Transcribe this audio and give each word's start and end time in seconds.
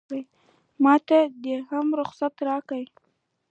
ماته 0.83 1.19
دې 1.43 1.55
هم 1.69 1.87
رخصت 1.99 2.35
راکړي. 2.47 2.85